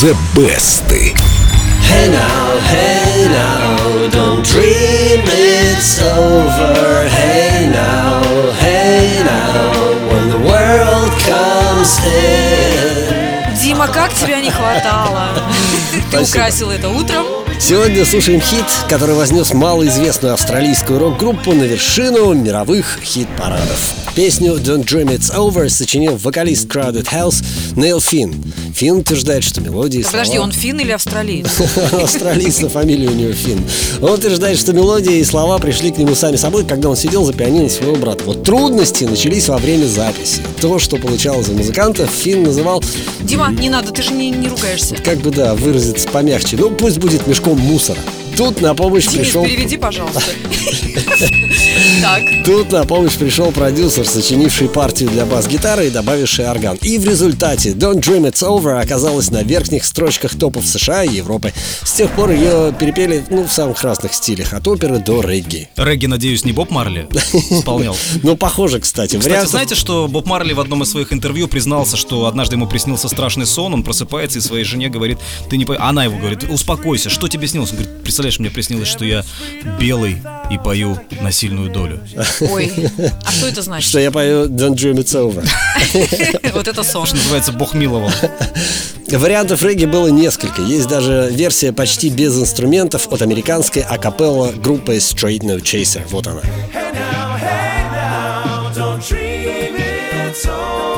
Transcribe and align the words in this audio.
The 0.00 0.14
Best. 0.34 0.90
Hey 0.90 2.10
now, 2.10 2.58
hey 2.68 3.28
now, 3.30 4.08
don't 4.10 4.44
dream 4.44 5.22
it's 5.24 6.02
over. 6.02 7.08
Hey 7.08 7.70
now, 7.72 8.20
hey 8.60 9.22
now, 9.24 9.72
when 10.12 10.28
the 10.28 10.38
world 10.38 11.12
comes 11.24 11.98
in. 12.04 13.56
Дима, 13.62 13.88
как 13.88 14.12
тебя 14.12 14.42
не 14.42 14.50
хватало? 14.50 15.30
Ты 16.10 16.20
украсил 16.20 16.70
это 16.70 16.90
утром. 16.90 17.45
Сегодня 17.58 18.04
слушаем 18.04 18.40
хит, 18.40 18.66
который 18.88 19.14
вознес 19.14 19.52
малоизвестную 19.54 20.34
австралийскую 20.34 20.98
рок-группу 20.98 21.52
на 21.52 21.62
вершину 21.62 22.34
мировых 22.34 22.98
хит-парадов. 23.02 23.94
Песню 24.14 24.54
«Don't 24.54 24.84
Dream 24.84 25.14
It's 25.14 25.34
Over» 25.34 25.68
сочинил 25.68 26.16
вокалист 26.16 26.66
Crowded 26.68 27.06
House 27.12 27.44
Нейл 27.76 28.00
Финн. 28.00 28.34
Финн 28.74 28.98
утверждает, 28.98 29.44
что 29.44 29.60
мелодии 29.60 30.00
и 30.00 30.02
слова... 30.02 30.18
Подожди, 30.18 30.38
он 30.38 30.52
фин 30.52 30.78
или 30.80 30.90
австралиец? 30.90 31.46
Австралиец, 31.92 32.60
но 32.60 32.68
фамилия 32.68 33.08
у 33.08 33.14
него 33.14 33.32
Финн. 33.32 33.64
Он 34.02 34.12
утверждает, 34.12 34.58
что 34.58 34.74
мелодии 34.74 35.16
и 35.16 35.24
слова 35.24 35.58
пришли 35.58 35.90
к 35.92 35.98
нему 35.98 36.14
сами 36.14 36.36
собой, 36.36 36.66
когда 36.66 36.90
он 36.90 36.96
сидел 36.96 37.24
за 37.24 37.32
пианино 37.32 37.70
своего 37.70 37.96
брата. 37.96 38.24
Вот 38.24 38.42
трудности 38.42 39.04
начались 39.04 39.48
во 39.48 39.56
время 39.56 39.86
записи. 39.86 40.42
То, 40.60 40.78
что 40.78 40.96
получалось 40.96 41.48
у 41.48 41.52
музыкантов, 41.52 42.10
Финн 42.10 42.42
называл, 42.42 42.82
Дима, 43.20 43.50
не 43.50 43.70
надо, 43.70 43.92
ты 43.92 44.02
же 44.02 44.12
не, 44.12 44.30
не 44.30 44.48
ругаешься. 44.48 44.94
как 44.96 45.18
бы, 45.18 45.30
да, 45.30 45.54
выразиться 45.54 46.06
помягче, 46.08 46.56
ну 46.58 46.70
пусть 46.70 46.98
будет 46.98 47.26
мешком 47.26 47.45
com 47.46 47.54
Músara. 47.54 48.25
Тут 48.36 48.60
на 48.60 48.74
помощь 48.74 49.06
Денис, 49.06 49.18
пришел... 49.18 49.44
переведи, 49.44 49.76
пожалуйста. 49.76 50.20
Так, 52.02 52.22
Тут 52.44 52.72
на 52.72 52.84
помощь 52.84 53.16
пришел 53.16 53.50
продюсер, 53.52 54.06
сочинивший 54.06 54.68
партию 54.68 55.08
для 55.10 55.24
бас-гитары 55.24 55.86
и 55.86 55.90
добавивший 55.90 56.48
орган. 56.48 56.76
И 56.82 56.98
в 56.98 57.06
результате 57.08 57.70
Don't 57.70 58.00
Dream 58.00 58.30
It's 58.30 58.46
Over 58.46 58.80
оказалась 58.80 59.30
на 59.30 59.42
верхних 59.42 59.84
строчках 59.84 60.36
топов 60.36 60.66
США 60.66 61.04
и 61.04 61.14
Европы. 61.14 61.52
С 61.82 61.92
тех 61.92 62.10
пор 62.12 62.30
ее 62.30 62.74
перепели 62.78 63.24
ну, 63.30 63.44
в 63.44 63.52
самых 63.52 63.82
разных 63.82 64.14
стилях, 64.14 64.52
от 64.52 64.66
оперы 64.68 64.98
до 64.98 65.22
регги. 65.22 65.68
Регги, 65.76 66.06
надеюсь, 66.06 66.44
не 66.44 66.52
Боб 66.52 66.70
Марли 66.70 67.08
исполнял. 67.50 67.96
Ну, 68.22 68.36
похоже, 68.36 68.80
кстати. 68.80 69.18
Кстати, 69.18 69.46
знаете, 69.46 69.74
что 69.74 70.08
Боб 70.08 70.26
Марли 70.26 70.52
в 70.52 70.60
одном 70.60 70.82
из 70.82 70.90
своих 70.90 71.12
интервью 71.12 71.48
признался, 71.48 71.96
что 71.96 72.26
однажды 72.26 72.56
ему 72.56 72.66
приснился 72.66 73.08
страшный 73.08 73.46
сон, 73.46 73.74
он 73.74 73.82
просыпается 73.82 74.38
и 74.38 74.42
своей 74.42 74.64
жене 74.64 74.88
говорит, 74.88 75.18
ты 75.48 75.56
не. 75.56 75.66
Она 75.78 76.04
его 76.04 76.18
говорит, 76.18 76.44
успокойся, 76.48 77.10
что 77.10 77.28
тебе 77.28 77.46
снилось? 77.46 77.70
Он 77.70 77.78
говорит, 77.78 78.02
представляешь, 78.02 78.25
мне 78.38 78.50
приснилось, 78.50 78.88
что 78.88 79.04
я 79.04 79.24
белый 79.78 80.18
и 80.50 80.58
пою 80.58 80.98
на 81.20 81.32
сильную 81.32 81.70
долю. 81.70 82.00
ой, 82.40 82.72
а 83.24 83.32
что 83.32 83.46
это 83.46 83.62
значит? 83.62 83.88
что 83.88 83.98
я 83.98 84.10
пою 84.10 84.46
Don't 84.48 84.74
Dream 84.74 84.94
It's 84.96 85.14
Over. 85.14 85.46
Вот 86.52 86.68
это 86.68 86.82
сон. 86.82 87.06
Что 87.06 87.16
называется, 87.16 87.52
Бог 87.52 87.74
миловал. 87.74 88.10
Вариантов 89.10 89.62
регги 89.62 89.84
было 89.84 90.08
несколько. 90.08 90.62
Есть 90.62 90.88
даже 90.88 91.28
версия 91.30 91.72
почти 91.72 92.08
без 92.08 92.36
инструментов 92.40 93.12
от 93.12 93.22
американской 93.22 93.82
акапелла 93.82 94.52
группы 94.52 94.96
Straight 94.96 95.40
No 95.40 95.60
Chaser. 95.60 96.02
Вот 96.10 96.26
она. 96.26 96.40
Don't 98.74 99.00
dream 99.00 99.76
it's 99.76 100.46
over. 100.46 100.95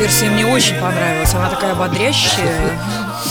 Версия 0.00 0.30
мне 0.30 0.46
очень 0.46 0.76
понравилась. 0.76 1.34
Она 1.34 1.50
такая 1.50 1.74
бодрящая. 1.74 2.78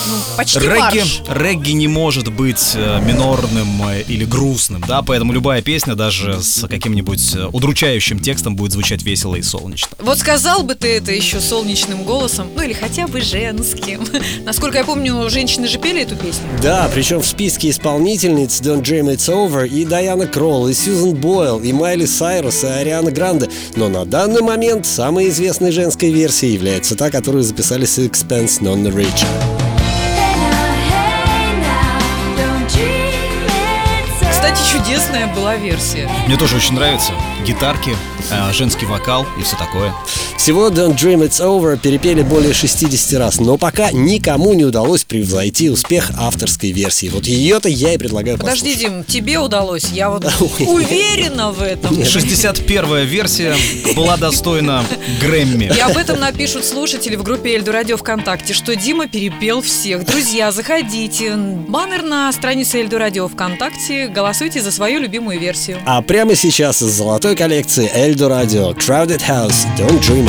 Ну, 0.08 0.38
почти 0.38 0.60
Регги, 0.60 0.80
марш. 0.80 1.22
регги 1.28 1.72
не 1.72 1.88
может 1.88 2.32
быть 2.32 2.74
э, 2.76 3.02
минорным 3.02 3.90
э, 3.90 4.02
или 4.08 4.26
грустным, 4.26 4.84
да, 4.88 5.02
поэтому 5.02 5.34
любая 5.34 5.62
песня 5.62 5.96
даже 5.96 6.42
с 6.42 6.68
каким-нибудь 6.68 7.36
э, 7.36 7.46
удручающим 7.52 8.20
текстом 8.20 8.56
будет 8.56 8.72
звучать 8.72 9.04
весело 9.04 9.36
и 9.36 9.42
солнечно. 9.42 9.90
Вот 10.00 10.20
сказал 10.20 10.64
бы 10.64 10.76
ты 10.76 10.88
это 10.98 11.12
еще 11.12 11.40
солнечным 11.40 12.04
голосом, 12.04 12.48
ну 12.56 12.62
или 12.62 12.74
хотя 12.74 13.08
бы 13.08 13.22
женским. 13.22 14.02
Насколько 14.46 14.80
я 14.80 14.84
помню, 14.84 15.30
женщины 15.30 15.68
же 15.68 15.78
пели 15.80 16.02
эту 16.02 16.16
песню. 16.16 16.44
Да, 16.62 16.90
причем 16.94 17.22
в 17.22 17.28
списке 17.28 17.70
исполнительниц 17.70 18.62
Don't 18.62 18.82
Dream 18.84 19.14
It's 19.14 19.30
Over 19.30 19.68
и 19.68 19.86
Дайана 19.86 20.28
Кролл, 20.28 20.68
и 20.68 20.74
Сьюзен 20.74 21.16
Бойл, 21.16 21.60
и 21.60 21.74
Майли 21.74 22.06
Сайрус, 22.06 22.64
и 22.64 22.68
Ариана 22.68 23.12
Гранде. 23.12 23.50
Но 23.76 23.90
на 23.90 24.06
данный 24.06 24.42
момент 24.42 24.86
самой 24.86 25.30
известной 25.30 25.72
женской 25.72 26.12
версией 26.12 26.54
является 26.54 26.96
та, 26.96 27.10
которую 27.10 27.44
записали 27.44 27.86
Sixpence 27.86 28.62
None 28.62 29.69
чудесная 34.72 35.26
была 35.34 35.56
версия. 35.56 36.08
Мне 36.28 36.38
тоже 36.38 36.58
очень 36.58 36.76
нравится 36.76 37.14
гитарки, 37.44 37.96
э, 38.30 38.54
женский 38.54 38.86
вокал 38.86 39.26
и 39.40 39.42
все 39.42 39.58
такое. 39.58 39.92
Всего 40.40 40.70
Don't 40.70 40.96
Dream 40.96 41.28
It's 41.28 41.42
Over 41.46 41.78
перепели 41.78 42.22
более 42.22 42.54
60 42.54 43.20
раз, 43.20 43.42
но 43.42 43.58
пока 43.58 43.92
никому 43.92 44.54
не 44.54 44.64
удалось 44.64 45.04
превзойти 45.04 45.70
успех 45.70 46.12
авторской 46.18 46.72
версии. 46.72 47.10
Вот 47.10 47.26
ее-то 47.26 47.68
я 47.68 47.94
и 47.94 47.98
предлагаю 47.98 48.38
Подожди, 48.38 48.74
послушать. 48.74 48.80
Дим, 48.80 49.04
тебе 49.04 49.38
удалось. 49.40 49.92
Я 49.92 50.10
вот 50.10 50.24
уверена 50.62 51.52
в 51.52 51.62
этом. 51.62 51.94
61-я 51.94 53.04
версия 53.04 53.54
была 53.98 54.16
достойна 54.16 54.86
Грэмми. 55.20 55.74
И 55.76 55.80
об 55.82 55.98
этом 55.98 56.22
напишут 56.22 56.64
слушатели 56.64 57.18
в 57.18 57.24
группе 57.24 57.56
Эльду 57.56 57.74
Радио 57.74 57.98
ВКонтакте, 57.98 58.54
что 58.54 58.78
Дима 58.78 59.10
перепел 59.10 59.62
всех. 59.62 60.06
Друзья, 60.06 60.54
заходите. 60.54 61.36
Баннер 61.36 62.02
на 62.02 62.32
странице 62.32 62.80
Эльду 62.80 62.98
Радио 62.98 63.28
ВКонтакте. 63.28 64.08
Голосуйте 64.08 64.62
за 64.62 64.72
свою 64.72 65.02
любимую 65.02 65.38
версию. 65.38 65.80
А 65.86 66.02
прямо 66.02 66.34
сейчас 66.34 66.82
из 66.82 66.94
золотой 66.94 67.36
коллекции 67.36 67.92
Эльдо 67.94 68.30
Радио 68.30 68.72
Crowded 68.72 69.20
House 69.28 69.68
Don't 69.78 70.00
Dream 70.00 70.29